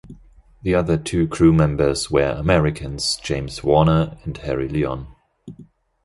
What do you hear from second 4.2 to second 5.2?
and Harry Lyon.